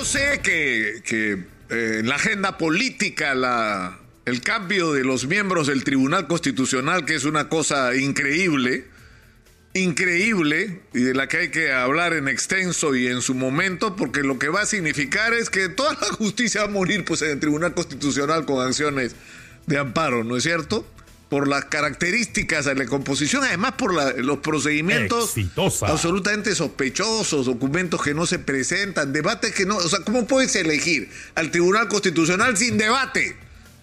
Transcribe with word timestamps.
Yo 0.00 0.06
sé 0.06 0.40
que, 0.42 1.02
que 1.04 1.32
eh, 1.68 1.98
en 1.98 2.08
la 2.08 2.14
agenda 2.14 2.56
política 2.56 3.34
la, 3.34 3.98
el 4.24 4.40
cambio 4.40 4.94
de 4.94 5.04
los 5.04 5.26
miembros 5.26 5.66
del 5.66 5.84
Tribunal 5.84 6.26
Constitucional, 6.26 7.04
que 7.04 7.16
es 7.16 7.26
una 7.26 7.50
cosa 7.50 7.94
increíble, 7.94 8.86
increíble 9.74 10.80
y 10.94 11.00
de 11.00 11.12
la 11.12 11.28
que 11.28 11.36
hay 11.36 11.50
que 11.50 11.70
hablar 11.70 12.14
en 12.14 12.28
extenso 12.28 12.96
y 12.96 13.08
en 13.08 13.20
su 13.20 13.34
momento, 13.34 13.94
porque 13.94 14.22
lo 14.22 14.38
que 14.38 14.48
va 14.48 14.62
a 14.62 14.66
significar 14.66 15.34
es 15.34 15.50
que 15.50 15.68
toda 15.68 15.92
la 15.92 16.06
justicia 16.16 16.62
va 16.62 16.68
a 16.68 16.70
morir 16.70 17.04
pues, 17.04 17.20
en 17.20 17.32
el 17.32 17.38
Tribunal 17.38 17.74
Constitucional 17.74 18.46
con 18.46 18.66
acciones 18.66 19.14
de 19.66 19.76
amparo, 19.76 20.24
¿no 20.24 20.38
es 20.38 20.44
cierto? 20.44 20.90
Por 21.30 21.48
las 21.48 21.64
características 21.66 22.66
de 22.66 22.74
la 22.74 22.86
composición, 22.86 23.44
además 23.44 23.74
por 23.78 23.94
los 24.18 24.38
procedimientos 24.40 25.34
absolutamente 25.82 26.54
sospechosos, 26.54 27.46
documentos 27.46 28.02
que 28.02 28.12
no 28.12 28.26
se 28.26 28.38
presentan, 28.38 29.12
debates 29.12 29.54
que 29.54 29.64
no. 29.64 29.76
O 29.76 29.88
sea, 29.88 30.00
¿cómo 30.00 30.26
puedes 30.26 30.54
elegir 30.56 31.08
al 31.36 31.50
Tribunal 31.50 31.88
Constitucional 31.88 32.56
sin 32.58 32.76
debate 32.76 33.36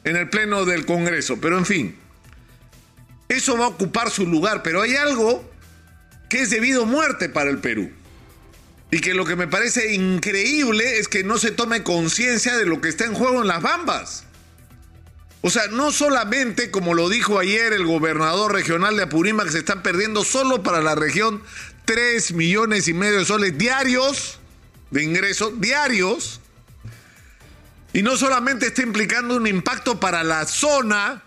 en 0.03 0.17
el 0.17 0.29
Pleno 0.29 0.65
del 0.65 0.85
Congreso? 0.85 1.37
Pero 1.41 1.57
en 1.57 1.65
fin, 1.65 1.95
eso 3.29 3.57
va 3.57 3.65
a 3.65 3.69
ocupar 3.69 4.11
su 4.11 4.27
lugar, 4.27 4.61
pero 4.61 4.81
hay 4.81 4.95
algo 4.95 5.49
que 6.29 6.41
es 6.41 6.49
debido 6.49 6.85
muerte 6.85 7.29
para 7.29 7.49
el 7.49 7.59
Perú. 7.59 7.89
Y 8.91 8.99
que 8.99 9.13
lo 9.13 9.25
que 9.25 9.35
me 9.35 9.47
parece 9.47 9.93
increíble 9.93 10.99
es 10.99 11.07
que 11.07 11.23
no 11.23 11.37
se 11.37 11.51
tome 11.51 11.83
conciencia 11.83 12.55
de 12.57 12.65
lo 12.65 12.79
que 12.79 12.89
está 12.89 13.05
en 13.05 13.13
juego 13.13 13.41
en 13.41 13.47
las 13.47 13.61
bambas. 13.61 14.23
O 15.41 15.49
sea, 15.49 15.67
no 15.67 15.91
solamente, 15.91 16.71
como 16.71 16.93
lo 16.93 17.09
dijo 17.09 17.39
ayer 17.39 17.73
el 17.73 17.85
gobernador 17.85 18.53
regional 18.53 18.97
de 18.97 19.03
Apurímac, 19.03 19.49
se 19.49 19.59
están 19.59 19.83
perdiendo 19.83 20.23
solo 20.23 20.63
para 20.63 20.81
la 20.81 20.95
región 20.95 21.41
3 21.85 22.33
millones 22.33 22.87
y 22.87 22.93
medio 22.93 23.19
de 23.19 23.25
soles 23.25 23.57
diarios 23.57 24.39
de 24.91 25.03
ingresos, 25.03 25.59
diarios. 25.59 26.39
Y 27.93 28.01
no 28.01 28.17
solamente 28.17 28.67
está 28.67 28.81
implicando 28.83 29.35
un 29.35 29.47
impacto 29.47 29.99
para 29.99 30.23
la 30.23 30.45
zona 30.45 31.23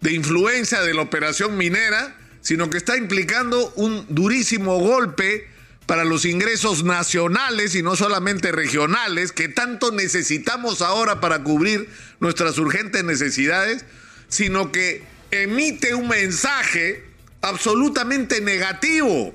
de 0.00 0.12
influencia 0.12 0.82
de 0.82 0.94
la 0.94 1.02
operación 1.02 1.56
minera, 1.56 2.16
sino 2.40 2.70
que 2.70 2.78
está 2.78 2.96
implicando 2.96 3.72
un 3.76 4.04
durísimo 4.08 4.78
golpe 4.78 5.48
para 5.92 6.04
los 6.06 6.24
ingresos 6.24 6.84
nacionales 6.84 7.74
y 7.74 7.82
no 7.82 7.96
solamente 7.96 8.50
regionales, 8.50 9.30
que 9.30 9.50
tanto 9.50 9.92
necesitamos 9.92 10.80
ahora 10.80 11.20
para 11.20 11.42
cubrir 11.44 11.86
nuestras 12.18 12.56
urgentes 12.56 13.04
necesidades, 13.04 13.84
sino 14.26 14.72
que 14.72 15.04
emite 15.30 15.94
un 15.94 16.08
mensaje 16.08 17.04
absolutamente 17.42 18.40
negativo, 18.40 19.34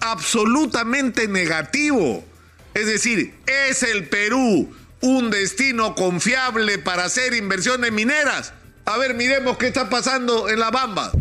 absolutamente 0.00 1.28
negativo. 1.28 2.24
Es 2.72 2.86
decir, 2.86 3.34
¿es 3.44 3.82
el 3.82 4.08
Perú 4.08 4.74
un 5.02 5.28
destino 5.28 5.94
confiable 5.94 6.78
para 6.78 7.04
hacer 7.04 7.34
inversiones 7.34 7.92
mineras? 7.92 8.54
A 8.86 8.96
ver, 8.96 9.12
miremos 9.12 9.58
qué 9.58 9.66
está 9.66 9.90
pasando 9.90 10.48
en 10.48 10.58
La 10.58 10.70
Bamba. 10.70 11.12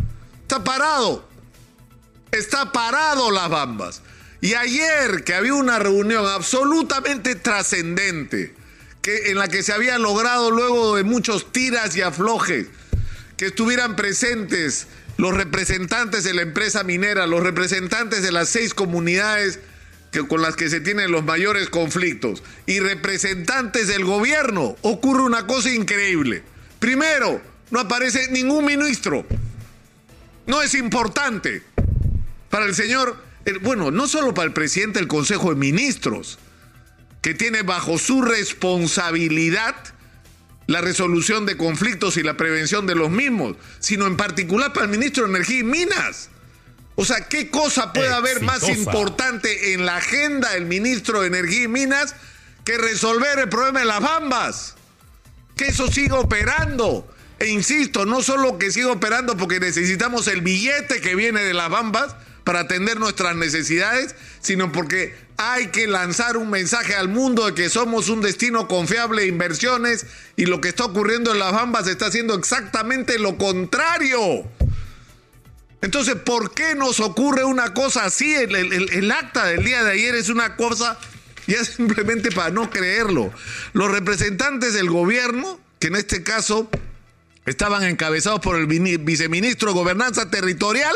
Está 0.44 0.64
parado. 0.64 1.28
Está 2.32 2.72
parado 2.72 3.32
las 3.32 3.50
bambas. 3.50 4.02
Y 4.46 4.54
ayer 4.54 5.24
que 5.24 5.34
había 5.34 5.56
una 5.56 5.80
reunión 5.80 6.24
absolutamente 6.28 7.34
trascendente, 7.34 8.54
que, 9.02 9.32
en 9.32 9.40
la 9.40 9.48
que 9.48 9.64
se 9.64 9.74
había 9.74 9.98
logrado 9.98 10.52
luego 10.52 10.96
de 10.96 11.04
muchos 11.04 11.52
tiras 11.52 11.98
y 11.98 12.04
aflojes, 12.04 12.68
que 13.38 13.48
estuvieran 13.48 13.96
presentes 13.96 14.86
los 15.18 15.34
representantes 15.34 16.24
de 16.26 16.36
la 16.36 16.44
empresa 16.44 16.84
minera, 16.84 17.26
los 17.26 17.42
representantes 17.42 18.22
de 18.22 18.32
las 18.32 18.48
seis 18.48 18.76
comunidades 18.76 19.62
que, 20.12 20.28
con 20.28 20.44
las 20.44 20.56
que 20.56 20.70
se 20.70 20.80
tienen 20.80 21.12
los 21.12 21.24
mayores 21.24 21.72
conflictos 21.72 22.44
y 22.68 22.80
representantes 22.82 23.88
del 23.88 24.06
gobierno, 24.06 24.76
ocurre 24.84 25.24
una 25.24 25.48
cosa 25.48 25.72
increíble. 25.72 26.44
Primero, 26.78 27.42
no 27.72 27.80
aparece 27.80 28.30
ningún 28.30 28.64
ministro 28.64 29.26
no 30.46 30.62
es 30.62 30.76
importante 30.76 31.64
para 32.50 32.66
el 32.66 32.76
señor, 32.76 33.18
bueno, 33.62 33.92
no 33.92 34.08
solo 34.08 34.34
para 34.34 34.48
el 34.48 34.54
presidente 34.54 35.00
del 35.00 35.08
Consejo 35.08 35.50
de 35.50 35.56
Ministros, 35.56 36.40
que 37.22 37.34
tiene 37.34 37.62
bajo 37.64 37.98
su 37.98 38.22
responsabilidad 38.22 39.76
la 40.68 40.82
resolución 40.82 41.46
de 41.46 41.58
conflictos 41.58 42.18
y 42.18 42.24
la 42.24 42.38
prevención 42.38 42.88
de 42.88 42.96
los 42.96 43.10
mismos, 43.10 43.56
sino 43.80 44.08
en 44.08 44.18
particular 44.18 44.74
para 44.74 44.86
el 44.86 44.92
ministro 44.92 45.24
de 45.24 45.30
Energía 45.30 45.60
y 45.60 45.64
Minas. 45.64 46.30
O 46.96 47.06
sea, 47.06 47.28
¿qué 47.28 47.50
cosa 47.50 47.94
puede 47.94 48.14
haber 48.14 48.42
más 48.42 48.68
importante 48.70 49.74
en 49.74 49.86
la 49.86 49.98
agenda 49.98 50.52
del 50.54 50.66
ministro 50.66 51.22
de 51.22 51.28
Energía 51.28 51.64
y 51.64 51.68
Minas 51.68 52.16
que 52.64 52.78
resolver 52.78 53.38
el 53.38 53.50
problema 53.50 53.82
de 53.82 53.86
las 53.86 54.02
bambas? 54.02 54.76
Que 55.58 55.68
eso 55.68 55.88
siga 55.92 56.16
operando. 56.16 57.08
E 57.38 57.48
insisto, 57.48 58.06
no 58.06 58.24
solo 58.24 58.58
que 58.58 58.72
siga 58.72 58.92
operando 58.92 59.36
porque 59.36 59.60
necesitamos 59.60 60.28
el 60.28 60.42
billete 60.42 61.02
que 61.02 61.16
viene 61.16 61.44
de 61.44 61.54
las 61.54 61.70
bambas 61.70 62.16
para 62.46 62.62
atender 62.62 62.98
nuestras 63.00 63.36
necesidades, 63.36 64.16
sino 64.40 64.72
porque 64.72 65.14
hay 65.36 65.68
que 65.68 65.88
lanzar 65.88 66.38
un 66.38 66.50
mensaje 66.50 66.96
al 66.96 67.10
mundo 67.10 67.48
de 67.48 67.54
que 67.54 67.70
somos 67.70 68.08
un 68.08 68.22
destino 68.22 68.70
confiable 68.70 69.24
de 69.24 69.28
inversiones 69.28 70.06
y 70.38 70.46
lo 70.46 70.62
que 70.62 70.70
está 70.70 70.86
ocurriendo 70.86 71.34
en 71.34 71.40
las 71.40 71.52
bambas 71.52 71.88
está 71.88 72.06
haciendo 72.06 72.36
exactamente 72.36 73.20
lo 73.20 73.38
contrario. 73.38 74.48
Entonces, 75.82 76.16
¿por 76.16 76.54
qué 76.54 76.76
nos 76.76 77.00
ocurre 77.00 77.44
una 77.44 77.74
cosa 77.74 78.06
así? 78.06 78.34
El, 78.34 78.56
el 78.56 79.12
acta 79.12 79.48
del 79.48 79.66
día 79.66 79.84
de 79.84 79.92
ayer 79.92 80.16
es 80.16 80.30
una 80.30 80.56
cosa 80.56 80.98
ya 81.48 81.64
simplemente 81.66 82.32
para 82.32 82.52
no 82.52 82.70
creerlo. 82.70 83.34
Los 83.74 83.92
representantes 83.92 84.74
del 84.74 84.90
gobierno, 84.90 85.60
que 85.80 85.88
en 85.88 85.96
este 85.96 86.24
caso 86.24 86.70
estaban 87.46 87.84
encabezados 87.84 88.40
por 88.40 88.56
el 88.56 88.68
viceministro 88.68 89.70
de 89.70 89.76
Gobernanza 89.76 90.30
Territorial, 90.30 90.96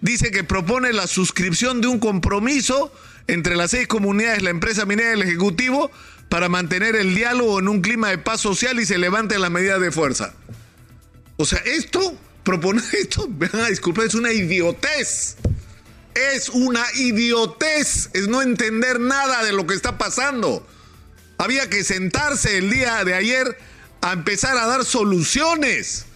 dice 0.00 0.30
que 0.30 0.44
propone 0.44 0.92
la 0.92 1.06
suscripción 1.06 1.80
de 1.80 1.88
un 1.88 1.98
compromiso 1.98 2.92
entre 3.26 3.56
las 3.56 3.72
seis 3.72 3.86
comunidades, 3.86 4.42
la 4.42 4.50
empresa 4.50 4.86
minera 4.86 5.10
y 5.10 5.20
el 5.20 5.22
Ejecutivo 5.22 5.90
para 6.28 6.48
mantener 6.48 6.96
el 6.96 7.14
diálogo 7.14 7.58
en 7.58 7.68
un 7.68 7.80
clima 7.80 8.08
de 8.08 8.18
paz 8.18 8.40
social 8.40 8.78
y 8.80 8.86
se 8.86 8.98
levante 8.98 9.38
las 9.38 9.50
medidas 9.50 9.80
de 9.80 9.90
fuerza. 9.90 10.32
O 11.36 11.44
sea, 11.44 11.58
esto, 11.64 12.16
proponer 12.44 12.84
esto, 12.92 13.28
me 13.28 13.48
van 13.48 13.62
a 13.62 13.68
disculpar, 13.68 14.06
es 14.06 14.14
una 14.14 14.32
idiotez. 14.32 15.36
Es 16.14 16.48
una 16.48 16.84
idiotez, 16.96 18.10
es 18.12 18.26
no 18.26 18.42
entender 18.42 18.98
nada 18.98 19.44
de 19.44 19.52
lo 19.52 19.66
que 19.66 19.74
está 19.74 19.96
pasando. 19.96 20.66
Había 21.38 21.70
que 21.70 21.84
sentarse 21.84 22.58
el 22.58 22.68
día 22.68 23.04
de 23.04 23.14
ayer 23.14 23.56
a 24.00 24.12
empezar 24.12 24.56
a 24.56 24.66
dar 24.66 24.84
soluciones 24.84 26.06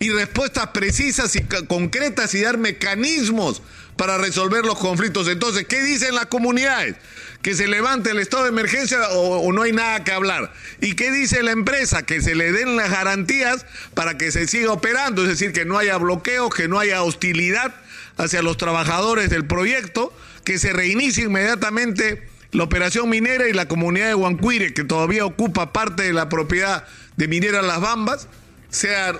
y 0.00 0.10
respuestas 0.10 0.68
precisas 0.68 1.34
y 1.36 1.42
concretas 1.66 2.34
y 2.34 2.42
dar 2.42 2.58
mecanismos 2.58 3.62
para 3.96 4.16
resolver 4.16 4.64
los 4.64 4.78
conflictos. 4.78 5.28
Entonces, 5.28 5.66
¿qué 5.66 5.82
dicen 5.82 6.14
las 6.14 6.26
comunidades? 6.26 6.96
Que 7.42 7.54
se 7.54 7.66
levante 7.66 8.10
el 8.10 8.20
estado 8.20 8.44
de 8.44 8.50
emergencia 8.50 8.98
o, 9.10 9.52
no 9.52 9.62
hay 9.62 9.72
nada 9.72 10.04
que 10.04 10.12
hablar. 10.12 10.52
¿Y 10.80 10.94
qué 10.94 11.10
dice 11.10 11.42
la 11.42 11.50
empresa? 11.50 12.04
Que 12.04 12.20
se 12.20 12.34
le 12.34 12.52
den 12.52 12.76
las 12.76 12.90
garantías 12.90 13.66
para 13.94 14.16
que 14.16 14.30
se 14.30 14.46
siga 14.46 14.72
operando, 14.72 15.22
es 15.22 15.28
decir, 15.28 15.52
que 15.52 15.64
no 15.64 15.78
haya 15.78 15.96
bloqueo, 15.96 16.48
que 16.48 16.68
no 16.68 16.78
haya 16.78 17.02
hostilidad 17.02 17.74
hacia 18.16 18.42
los 18.42 18.56
trabajadores 18.56 19.30
del 19.30 19.46
proyecto, 19.46 20.12
que 20.44 20.58
se 20.58 20.72
reinicie 20.72 21.24
inmediatamente 21.24 22.28
la 22.52 22.64
operación 22.64 23.08
minera 23.08 23.48
y 23.48 23.52
la 23.52 23.66
comunidad 23.66 24.08
de 24.08 24.14
Huancuire, 24.14 24.74
que 24.74 24.84
todavía 24.84 25.24
ocupa 25.24 25.72
parte 25.72 26.04
de 26.04 26.12
la 26.12 26.28
propiedad 26.28 26.86
de 27.16 27.28
Minera 27.28 27.62
Las 27.62 27.80
Bambas 27.80 28.28
sea 28.70 29.18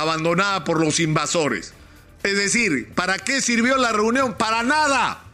abandonada 0.00 0.64
por 0.64 0.80
los 0.80 1.00
invasores. 1.00 1.72
Es 2.22 2.36
decir, 2.36 2.92
¿para 2.94 3.18
qué 3.18 3.40
sirvió 3.40 3.76
la 3.76 3.92
reunión? 3.92 4.34
Para 4.34 4.62
nada. 4.62 5.24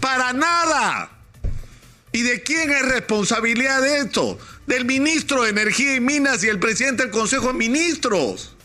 Para 0.00 0.32
nada. 0.32 1.10
¿Y 2.12 2.22
de 2.22 2.42
quién 2.42 2.70
es 2.70 2.82
responsabilidad 2.82 3.82
de 3.82 3.98
esto? 3.98 4.38
Del 4.66 4.84
ministro 4.84 5.42
de 5.42 5.50
Energía 5.50 5.94
y 5.94 6.00
Minas 6.00 6.42
y 6.42 6.48
el 6.48 6.58
presidente 6.58 7.04
del 7.04 7.12
Consejo 7.12 7.48
de 7.48 7.54
Ministros. 7.54 8.56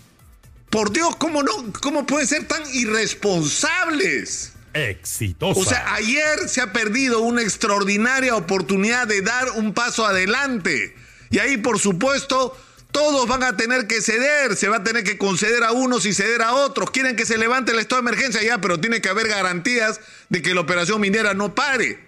Por 0.69 0.91
Dios, 0.91 1.15
¿cómo 1.17 1.43
no? 1.43 1.51
¿Cómo 1.81 2.05
pueden 2.05 2.27
ser 2.27 2.47
tan 2.47 2.63
irresponsables? 2.73 4.53
Exitosa. 4.73 5.59
O 5.59 5.63
sea, 5.63 5.93
ayer 5.93 6.49
se 6.49 6.61
ha 6.61 6.73
perdido 6.73 7.21
una 7.21 7.41
extraordinaria 7.41 8.35
oportunidad 8.35 9.07
de 9.07 9.21
dar 9.21 9.51
un 9.51 9.73
paso 9.73 10.05
adelante. 10.05 10.95
Y 11.29 11.39
ahí, 11.39 11.57
por 11.57 11.79
supuesto, 11.79 12.57
todos 12.95 13.27
van 13.27 13.43
a 13.43 13.57
tener 13.57 13.87
que 13.87 13.99
ceder, 13.99 14.55
se 14.55 14.69
va 14.69 14.77
a 14.77 14.83
tener 14.85 15.03
que 15.03 15.17
conceder 15.17 15.65
a 15.65 15.73
unos 15.73 16.05
y 16.05 16.13
ceder 16.13 16.41
a 16.41 16.53
otros. 16.53 16.91
Quieren 16.91 17.17
que 17.17 17.25
se 17.25 17.37
levante 17.37 17.73
el 17.73 17.79
estado 17.79 18.01
de 18.01 18.07
emergencia 18.07 18.41
ya, 18.41 18.61
pero 18.61 18.79
tiene 18.79 19.01
que 19.01 19.09
haber 19.09 19.27
garantías 19.27 19.99
de 20.29 20.41
que 20.41 20.55
la 20.55 20.61
operación 20.61 21.01
minera 21.01 21.33
no 21.33 21.53
pare 21.53 21.99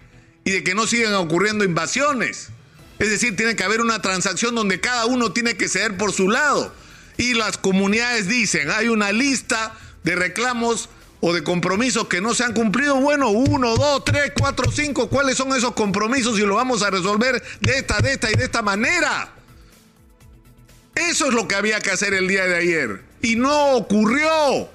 y 0.44 0.50
de 0.52 0.64
que 0.64 0.74
no 0.74 0.86
sigan 0.86 1.12
ocurriendo 1.12 1.62
invasiones. 1.62 2.48
Es 2.98 3.10
decir, 3.10 3.36
tiene 3.36 3.54
que 3.54 3.64
haber 3.64 3.82
una 3.82 4.00
transacción 4.00 4.54
donde 4.54 4.80
cada 4.80 5.04
uno 5.04 5.30
tiene 5.34 5.58
que 5.58 5.68
ceder 5.68 5.98
por 5.98 6.14
su 6.14 6.30
lado. 6.30 6.74
Y 7.18 7.34
las 7.34 7.58
comunidades 7.58 8.26
dicen, 8.26 8.70
hay 8.70 8.88
una 8.88 9.12
lista 9.12 9.74
de 10.04 10.16
reclamos 10.16 10.88
o 11.20 11.34
de 11.34 11.44
compromisos 11.44 12.08
que 12.08 12.22
no 12.22 12.32
se 12.32 12.44
han 12.44 12.54
cumplido, 12.54 12.94
bueno, 12.94 13.28
uno, 13.28 13.76
dos, 13.76 14.06
tres, 14.06 14.32
cuatro, 14.34 14.72
cinco, 14.72 15.10
¿cuáles 15.10 15.36
son 15.36 15.54
esos 15.54 15.72
compromisos 15.72 16.38
y 16.38 16.46
lo 16.46 16.54
vamos 16.54 16.80
a 16.82 16.88
resolver 16.88 17.42
de 17.60 17.76
esta, 17.76 17.98
de 17.98 18.12
esta 18.14 18.30
y 18.30 18.36
de 18.36 18.44
esta 18.44 18.62
manera? 18.62 19.34
Eso 20.98 21.28
es 21.28 21.34
lo 21.34 21.46
que 21.46 21.54
había 21.54 21.80
que 21.80 21.92
hacer 21.92 22.12
el 22.12 22.26
día 22.26 22.44
de 22.46 22.56
ayer 22.56 23.02
y 23.22 23.36
no 23.36 23.72
ocurrió. 23.72 24.68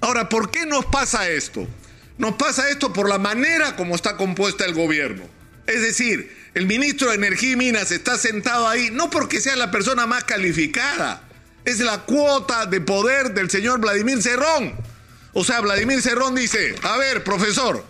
Ahora, 0.00 0.28
¿por 0.28 0.50
qué 0.50 0.66
nos 0.66 0.84
pasa 0.86 1.28
esto? 1.28 1.68
Nos 2.18 2.34
pasa 2.34 2.68
esto 2.68 2.92
por 2.92 3.08
la 3.08 3.18
manera 3.18 3.76
como 3.76 3.94
está 3.94 4.16
compuesta 4.16 4.64
el 4.64 4.74
gobierno. 4.74 5.22
Es 5.66 5.80
decir, 5.82 6.36
el 6.54 6.66
ministro 6.66 7.10
de 7.10 7.16
Energía 7.16 7.52
y 7.52 7.56
Minas 7.56 7.92
está 7.92 8.18
sentado 8.18 8.66
ahí 8.66 8.90
no 8.90 9.08
porque 9.08 9.40
sea 9.40 9.54
la 9.54 9.70
persona 9.70 10.06
más 10.06 10.24
calificada, 10.24 11.22
es 11.64 11.78
la 11.78 11.98
cuota 11.98 12.66
de 12.66 12.80
poder 12.80 13.34
del 13.34 13.50
señor 13.50 13.78
Vladimir 13.78 14.20
Cerrón. 14.20 14.74
O 15.32 15.44
sea, 15.44 15.60
Vladimir 15.60 16.02
Cerrón 16.02 16.34
dice, 16.34 16.74
a 16.82 16.96
ver, 16.96 17.22
profesor, 17.22 17.84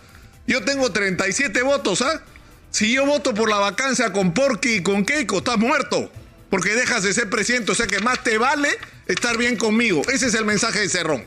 yo 0.47 0.63
tengo 0.65 0.93
37 0.93 1.63
votos, 1.63 2.03
¿ah? 2.03 2.23
Si 2.71 2.93
yo 2.93 3.07
voto 3.07 3.33
por 3.33 3.49
la 3.49 3.57
vacancia 3.57 4.13
con 4.13 4.35
Porky 4.35 4.75
y 4.75 4.83
con 4.83 5.07
Keiko, 5.07 5.39
estás 5.39 5.57
muerto. 5.57 6.13
Porque 6.51 6.75
dejas 6.75 7.03
de 7.03 7.13
ser 7.13 7.29
presidente, 7.29 7.73
o 7.73 7.75
sea 7.75 7.87
que 7.87 8.01
más 8.01 8.23
te 8.23 8.39
vale 8.39 8.71
estar 9.07 9.37
bien 9.37 9.57
conmigo. 9.57 10.03
Ese 10.11 10.27
es 10.27 10.35
el 10.35 10.45
mensaje 10.45 10.81
de 10.81 10.89
Cerrón. 10.89 11.25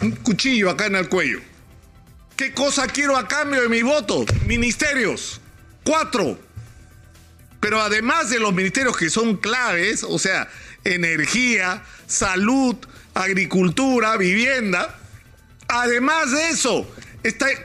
Un 0.00 0.12
cuchillo 0.12 0.70
acá 0.70 0.86
en 0.86 0.96
el 0.96 1.08
cuello. 1.08 1.40
¿Qué 2.36 2.52
cosa 2.52 2.86
quiero 2.86 3.16
a 3.16 3.28
cambio 3.28 3.62
de 3.62 3.68
mi 3.68 3.82
voto? 3.82 4.24
Ministerios. 4.46 5.40
Cuatro. 5.84 6.38
Pero 7.60 7.80
además 7.80 8.30
de 8.30 8.38
los 8.38 8.52
ministerios 8.52 8.96
que 8.96 9.10
son 9.10 9.36
claves, 9.36 10.04
o 10.04 10.18
sea, 10.18 10.48
energía, 10.84 11.82
salud, 12.06 12.76
agricultura, 13.14 14.16
vivienda. 14.16 14.98
Además 15.68 16.32
de 16.32 16.48
eso, 16.50 16.88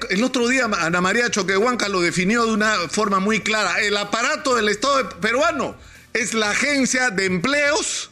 el 0.10 0.24
otro 0.24 0.48
día 0.48 0.66
Ana 0.66 1.02
María 1.02 1.30
Choquehuanca 1.30 1.88
lo 1.90 2.02
definió 2.02 2.46
de 2.46 2.54
una 2.54 2.74
forma 2.90 3.20
muy 3.20 3.42
clara. 3.42 3.82
El 3.82 3.96
aparato 3.98 4.56
del 4.56 4.70
Estado 4.70 5.10
peruano 5.20 5.76
es 6.14 6.34
la 6.34 6.50
agencia 6.52 7.10
de 7.10 7.26
empleos 7.26 8.10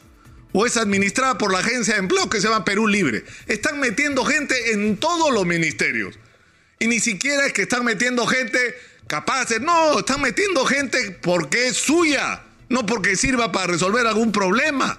o 0.51 0.65
es 0.65 0.77
administrada 0.77 1.37
por 1.37 1.51
la 1.51 1.59
agencia 1.59 1.95
de 1.95 2.01
empleo 2.01 2.29
que 2.29 2.41
se 2.41 2.47
llama 2.47 2.65
Perú 2.65 2.87
Libre. 2.87 3.23
Están 3.47 3.79
metiendo 3.79 4.25
gente 4.25 4.73
en 4.73 4.97
todos 4.97 5.31
los 5.31 5.45
ministerios. 5.45 6.17
Y 6.79 6.87
ni 6.87 6.99
siquiera 6.99 7.45
es 7.45 7.53
que 7.53 7.63
están 7.63 7.83
metiendo 7.83 8.25
gente 8.25 8.75
capaz 9.07 9.49
de... 9.49 9.59
No, 9.59 9.99
están 9.99 10.21
metiendo 10.21 10.65
gente 10.65 11.17
porque 11.21 11.67
es 11.67 11.77
suya, 11.77 12.43
no 12.69 12.85
porque 12.85 13.15
sirva 13.15 13.51
para 13.51 13.67
resolver 13.67 14.07
algún 14.07 14.31
problema. 14.31 14.97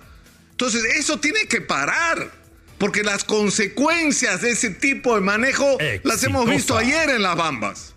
Entonces, 0.51 0.85
eso 0.97 1.19
tiene 1.19 1.47
que 1.47 1.61
parar. 1.63 2.40
Porque 2.81 3.03
las 3.03 3.25
consecuencias 3.25 4.41
de 4.41 4.53
ese 4.53 4.71
tipo 4.71 5.15
de 5.15 5.21
manejo 5.21 5.77
las 6.03 6.25
hemos 6.25 6.49
visto 6.49 6.79
ayer 6.79 7.11
en 7.11 7.23
las 7.23 7.37
bambas. 7.37 7.93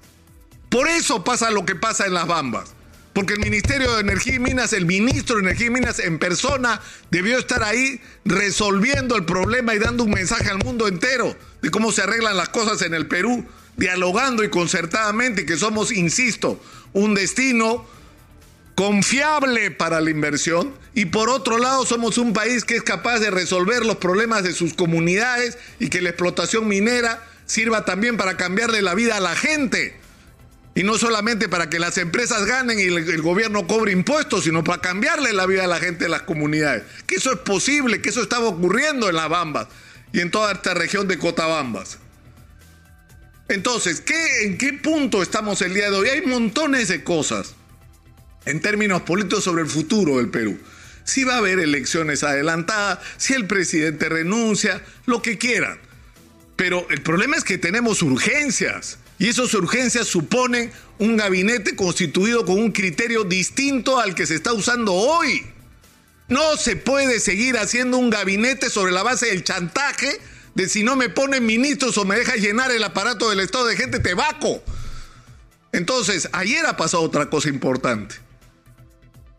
Por 0.67 0.89
eso 0.89 1.23
pasa 1.23 1.51
lo 1.51 1.65
que 1.65 1.73
pasa 1.73 2.05
en 2.05 2.13
las 2.13 2.27
bambas. 2.27 2.73
Porque 3.13 3.35
el 3.35 3.39
Ministerio 3.39 3.93
de 3.93 4.01
Energía 4.01 4.35
y 4.35 4.39
Minas, 4.39 4.73
el 4.73 4.85
ministro 4.85 5.37
de 5.37 5.43
Energía 5.43 5.67
y 5.67 5.69
Minas 5.69 5.99
en 5.99 6.19
persona, 6.19 6.81
debió 7.11 7.39
estar 7.39 7.63
ahí 7.63 8.01
resolviendo 8.25 9.15
el 9.15 9.23
problema 9.23 9.73
y 9.73 9.79
dando 9.79 10.03
un 10.03 10.11
mensaje 10.11 10.49
al 10.49 10.57
mundo 10.57 10.89
entero 10.89 11.33
de 11.61 11.71
cómo 11.71 11.93
se 11.93 12.01
arreglan 12.01 12.35
las 12.35 12.49
cosas 12.49 12.81
en 12.81 12.93
el 12.93 13.07
Perú, 13.07 13.45
dialogando 13.77 14.43
y 14.43 14.49
concertadamente, 14.49 15.45
que 15.45 15.55
somos, 15.55 15.93
insisto, 15.93 16.61
un 16.91 17.13
destino 17.13 17.85
confiable 18.83 19.71
para 19.71 20.01
la 20.01 20.09
inversión 20.09 20.73
y 20.93 21.05
por 21.05 21.29
otro 21.29 21.57
lado 21.57 21.85
somos 21.85 22.17
un 22.17 22.33
país 22.33 22.65
que 22.65 22.75
es 22.75 22.83
capaz 22.83 23.19
de 23.19 23.31
resolver 23.31 23.85
los 23.85 23.95
problemas 23.95 24.43
de 24.43 24.51
sus 24.51 24.73
comunidades 24.73 25.57
y 25.79 25.87
que 25.87 26.01
la 26.01 26.09
explotación 26.09 26.67
minera 26.67 27.23
sirva 27.45 27.85
también 27.85 28.17
para 28.17 28.35
cambiarle 28.35 28.81
la 28.81 28.93
vida 28.93 29.15
a 29.15 29.21
la 29.21 29.37
gente. 29.37 29.95
Y 30.75 30.83
no 30.83 30.97
solamente 30.97 31.47
para 31.47 31.69
que 31.69 31.79
las 31.79 31.97
empresas 31.97 32.45
ganen 32.45 32.77
y 32.77 32.83
el, 32.83 33.21
gobierno 33.21 33.67
cobre 33.67 33.93
impuestos, 33.93 34.43
sino 34.43 34.65
para 34.65 34.81
cambiarle 34.81 35.31
la 35.31 35.45
vida 35.45 35.63
a 35.63 35.67
la 35.67 35.79
gente 35.79 36.03
de 36.03 36.09
las 36.09 36.23
comunidades. 36.23 36.83
Que 37.07 37.15
eso 37.15 37.31
es 37.31 37.39
posible, 37.39 38.01
que 38.01 38.09
eso 38.09 38.21
estaba 38.21 38.49
ocurriendo 38.49 39.07
en 39.07 39.15
las 39.15 39.29
Bambas 39.29 39.67
y 40.11 40.19
en 40.19 40.29
toda 40.29 40.51
esta 40.51 40.73
región 40.73 41.07
de 41.07 41.17
Cotabambas. 41.17 41.99
Entonces, 43.47 44.01
¿qué, 44.01 44.43
¿en 44.43 44.57
qué 44.57 44.73
punto 44.73 45.23
estamos 45.23 45.61
el 45.61 45.73
día 45.73 45.89
de 45.89 45.95
hoy? 45.95 46.09
Hay 46.09 46.23
montones 46.23 46.89
de 46.89 47.01
cosas 47.05 47.55
en 48.45 48.61
términos 48.61 49.01
políticos 49.03 49.43
sobre 49.43 49.63
el 49.63 49.69
futuro 49.69 50.17
del 50.17 50.29
Perú. 50.29 50.57
Si 51.03 51.23
va 51.23 51.35
a 51.35 51.37
haber 51.37 51.59
elecciones 51.59 52.23
adelantadas, 52.23 52.99
si 53.17 53.33
el 53.33 53.47
presidente 53.47 54.09
renuncia, 54.09 54.81
lo 55.05 55.21
que 55.21 55.37
quieran. 55.37 55.79
Pero 56.55 56.87
el 56.89 57.01
problema 57.01 57.35
es 57.35 57.43
que 57.43 57.57
tenemos 57.57 58.01
urgencias 58.01 58.99
y 59.19 59.27
esas 59.27 59.53
urgencias 59.53 60.07
suponen 60.07 60.71
un 60.99 61.17
gabinete 61.17 61.75
constituido 61.75 62.45
con 62.45 62.57
un 62.59 62.71
criterio 62.71 63.23
distinto 63.23 63.99
al 63.99 64.15
que 64.15 64.25
se 64.25 64.35
está 64.35 64.53
usando 64.53 64.93
hoy. 64.93 65.45
No 66.29 66.57
se 66.57 66.75
puede 66.75 67.19
seguir 67.19 67.57
haciendo 67.57 67.97
un 67.97 68.09
gabinete 68.09 68.69
sobre 68.69 68.91
la 68.91 69.03
base 69.03 69.27
del 69.27 69.43
chantaje 69.43 70.19
de 70.55 70.69
si 70.69 70.83
no 70.83 70.95
me 70.95 71.09
ponen 71.09 71.45
ministros 71.45 71.97
o 71.97 72.05
me 72.05 72.17
deja 72.17 72.35
llenar 72.35 72.71
el 72.71 72.83
aparato 72.83 73.29
del 73.29 73.39
Estado 73.39 73.65
de 73.65 73.75
gente, 73.75 73.99
te 73.99 74.13
vaco. 74.13 74.63
Entonces, 75.71 76.29
ayer 76.31 76.65
ha 76.65 76.77
pasado 76.77 77.03
otra 77.03 77.29
cosa 77.29 77.49
importante. 77.49 78.15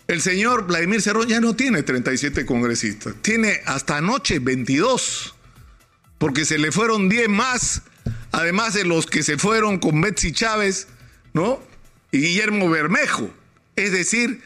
El 0.07 0.21
señor 0.21 0.67
Vladimir 0.67 1.01
Cerrón 1.01 1.29
ya 1.29 1.41
no 1.41 1.57
tiene 1.57 1.83
37 1.83 2.45
congresistas, 2.45 3.15
tiene 3.23 3.61
hasta 3.65 3.97
anoche 3.97 4.39
22, 4.39 5.35
porque 6.19 6.45
se 6.45 6.59
le 6.59 6.73
fueron 6.73 7.09
10 7.09 7.31
más, 7.31 7.83
además 8.31 8.75
de 8.75 8.85
los 8.85 9.07
que 9.07 9.23
se 9.23 9.39
fueron 9.39 9.79
con 9.79 10.01
Betsy 10.03 10.33
Chávez, 10.33 10.89
¿no? 11.33 11.63
Y 12.13 12.19
Guillermo 12.19 12.69
Bermejo. 12.69 13.31
Es 13.77 13.93
decir, 13.93 14.43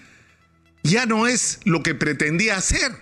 ya 0.84 1.06
no 1.06 1.26
es 1.26 1.58
lo 1.64 1.82
que 1.82 1.94
pretendía 1.94 2.56
hacer. 2.56 2.92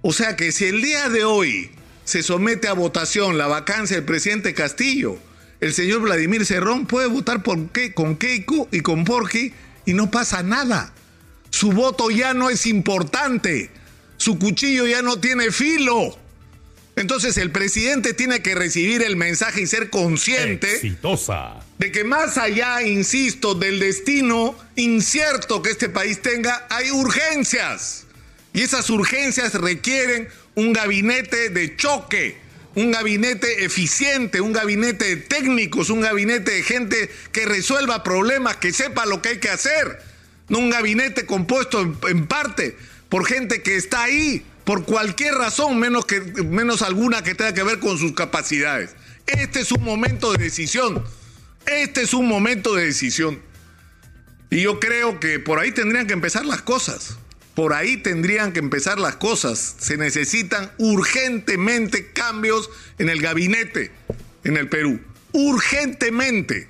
O 0.00 0.12
sea 0.12 0.36
que 0.36 0.52
si 0.52 0.66
el 0.66 0.80
día 0.80 1.08
de 1.08 1.24
hoy 1.24 1.70
se 2.04 2.22
somete 2.22 2.68
a 2.68 2.74
votación 2.74 3.36
la 3.36 3.48
vacancia 3.48 3.96
del 3.96 4.06
presidente 4.06 4.54
Castillo, 4.54 5.18
el 5.60 5.74
señor 5.74 6.00
Vladimir 6.02 6.46
Cerrón 6.46 6.86
puede 6.86 7.08
votar 7.08 7.42
por 7.42 7.70
qué, 7.70 7.92
con 7.92 8.16
Keiko 8.16 8.68
y 8.70 8.80
con 8.80 9.04
Porky 9.04 9.52
y 9.84 9.94
no 9.94 10.12
pasa 10.12 10.44
nada. 10.44 10.94
Su 11.50 11.72
voto 11.72 12.10
ya 12.10 12.34
no 12.34 12.50
es 12.50 12.66
importante. 12.66 13.70
Su 14.16 14.38
cuchillo 14.38 14.86
ya 14.86 15.02
no 15.02 15.18
tiene 15.18 15.50
filo. 15.50 16.16
Entonces 16.96 17.36
el 17.36 17.52
presidente 17.52 18.12
tiene 18.12 18.42
que 18.42 18.56
recibir 18.56 19.02
el 19.02 19.14
mensaje 19.14 19.62
y 19.62 19.66
ser 19.68 19.88
consciente 19.88 20.96
de 21.78 21.92
que 21.92 22.02
más 22.02 22.36
allá, 22.38 22.82
insisto, 22.82 23.54
del 23.54 23.78
destino 23.78 24.56
incierto 24.74 25.62
que 25.62 25.70
este 25.70 25.88
país 25.88 26.20
tenga, 26.20 26.66
hay 26.68 26.90
urgencias. 26.90 28.04
Y 28.52 28.62
esas 28.62 28.90
urgencias 28.90 29.54
requieren 29.54 30.28
un 30.56 30.72
gabinete 30.72 31.50
de 31.50 31.76
choque, 31.76 32.36
un 32.74 32.90
gabinete 32.90 33.64
eficiente, 33.64 34.40
un 34.40 34.52
gabinete 34.52 35.04
de 35.04 35.16
técnicos, 35.18 35.90
un 35.90 36.00
gabinete 36.00 36.50
de 36.50 36.62
gente 36.64 37.08
que 37.30 37.46
resuelva 37.46 38.02
problemas, 38.02 38.56
que 38.56 38.72
sepa 38.72 39.06
lo 39.06 39.22
que 39.22 39.28
hay 39.28 39.38
que 39.38 39.50
hacer 39.50 40.08
un 40.56 40.70
gabinete 40.70 41.26
compuesto 41.26 41.80
en, 41.80 42.26
parte 42.26 42.76
por 43.08 43.26
gente 43.26 43.62
que 43.62 43.76
está 43.76 44.04
ahí 44.04 44.44
por 44.64 44.84
cualquier 44.84 45.34
razón, 45.34 45.78
menos, 45.78 46.06
menos 46.44 46.82
alguna 46.82 47.22
que 47.22 47.34
tenga 47.34 47.54
que 47.54 47.62
ver 47.62 47.78
con 47.78 47.98
sus 47.98 48.12
capacidades. 48.12 48.94
Este 49.26 49.60
es 49.60 49.72
un 49.72 49.82
momento 49.82 50.32
de 50.32 50.38
decisión. 50.38 51.04
Este 51.66 52.02
es 52.02 52.14
un 52.14 52.28
momento 52.28 52.74
de 52.74 52.86
decisión. 52.86 53.40
Y 54.50 54.62
yo 54.62 54.80
creo 54.80 55.20
que 55.20 55.38
por 55.38 55.58
ahí 55.58 55.72
tendrían 55.72 56.06
que 56.06 56.14
empezar 56.14 56.46
las 56.46 56.62
cosas. 56.62 57.16
Por 57.54 57.72
ahí 57.74 57.96
tendrían 57.96 58.52
que 58.52 58.60
empezar 58.60 58.98
las 58.98 59.16
cosas. 59.16 59.76
Se 59.78 59.96
necesitan 59.96 60.70
urgentemente 60.78 62.12
cambios 62.12 62.70
en 62.98 63.08
el 63.08 63.20
gabinete 63.20 63.90
en 64.44 64.56
el 64.56 64.68
Perú. 64.68 65.00
Urgentemente. 65.32 66.68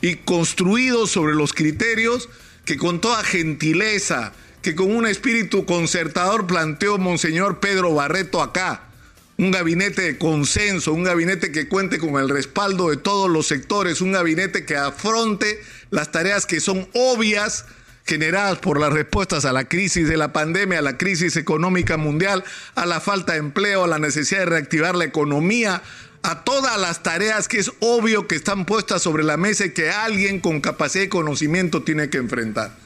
Y 0.00 0.16
construidos 0.16 1.10
sobre 1.10 1.34
los 1.34 1.52
criterios 1.52 2.28
que 2.68 2.76
con 2.76 3.00
toda 3.00 3.24
gentileza, 3.24 4.34
que 4.60 4.74
con 4.74 4.94
un 4.94 5.06
espíritu 5.06 5.64
concertador 5.64 6.46
planteó 6.46 6.98
Monseñor 6.98 7.60
Pedro 7.60 7.94
Barreto 7.94 8.42
acá. 8.42 8.90
Un 9.38 9.50
gabinete 9.50 10.02
de 10.02 10.18
consenso, 10.18 10.92
un 10.92 11.02
gabinete 11.02 11.50
que 11.50 11.66
cuente 11.66 11.98
con 11.98 12.16
el 12.20 12.28
respaldo 12.28 12.90
de 12.90 12.98
todos 12.98 13.30
los 13.30 13.46
sectores, 13.46 14.02
un 14.02 14.12
gabinete 14.12 14.66
que 14.66 14.76
afronte 14.76 15.58
las 15.88 16.12
tareas 16.12 16.44
que 16.44 16.60
son 16.60 16.86
obvias 16.92 17.64
generadas 18.04 18.58
por 18.58 18.78
las 18.78 18.92
respuestas 18.92 19.46
a 19.46 19.54
la 19.54 19.64
crisis 19.64 20.06
de 20.06 20.18
la 20.18 20.34
pandemia, 20.34 20.80
a 20.80 20.82
la 20.82 20.98
crisis 20.98 21.38
económica 21.38 21.96
mundial, 21.96 22.44
a 22.74 22.84
la 22.84 23.00
falta 23.00 23.32
de 23.32 23.38
empleo, 23.38 23.84
a 23.84 23.88
la 23.88 23.98
necesidad 23.98 24.40
de 24.40 24.46
reactivar 24.46 24.94
la 24.94 25.06
economía, 25.06 25.82
a 26.28 26.44
todas 26.44 26.78
las 26.78 27.02
tareas 27.02 27.48
que 27.48 27.58
es 27.58 27.72
obvio 27.80 28.28
que 28.28 28.34
están 28.34 28.66
puestas 28.66 29.00
sobre 29.00 29.24
la 29.24 29.38
mesa 29.38 29.64
y 29.64 29.70
que 29.70 29.90
alguien 29.90 30.40
con 30.40 30.60
capacidad 30.60 31.04
y 31.04 31.08
conocimiento 31.08 31.82
tiene 31.82 32.10
que 32.10 32.18
enfrentar. 32.18 32.76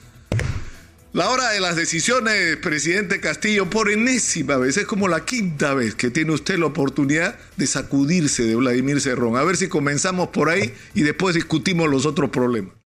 La 1.12 1.28
hora 1.28 1.50
de 1.50 1.58
las 1.58 1.74
decisiones, 1.74 2.56
presidente 2.58 3.18
Castillo, 3.18 3.68
por 3.68 3.90
enésima 3.90 4.56
vez, 4.58 4.76
es 4.76 4.86
como 4.86 5.08
la 5.08 5.24
quinta 5.24 5.74
vez 5.74 5.96
que 5.96 6.10
tiene 6.10 6.30
usted 6.32 6.56
la 6.56 6.66
oportunidad 6.66 7.36
de 7.56 7.66
sacudirse 7.66 8.44
de 8.44 8.54
Vladimir 8.54 9.00
Cerrón. 9.00 9.36
A 9.36 9.42
ver 9.42 9.56
si 9.56 9.66
comenzamos 9.66 10.28
por 10.28 10.48
ahí 10.48 10.72
y 10.94 11.02
después 11.02 11.34
discutimos 11.34 11.90
los 11.90 12.06
otros 12.06 12.30
problemas. 12.30 12.72